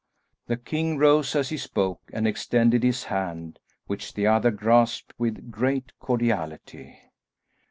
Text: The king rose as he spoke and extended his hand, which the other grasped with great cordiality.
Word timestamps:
The 0.47 0.57
king 0.57 0.97
rose 0.97 1.35
as 1.35 1.49
he 1.49 1.57
spoke 1.57 2.01
and 2.11 2.27
extended 2.27 2.81
his 2.81 3.03
hand, 3.03 3.59
which 3.85 4.15
the 4.15 4.25
other 4.25 4.49
grasped 4.49 5.13
with 5.19 5.51
great 5.51 5.91
cordiality. 5.99 6.97